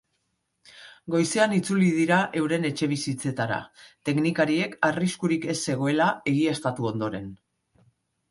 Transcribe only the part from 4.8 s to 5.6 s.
arriskurik ez